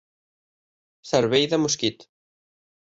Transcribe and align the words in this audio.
Cervell 1.11 1.47
de 1.53 1.63
mosquit. 1.67 2.11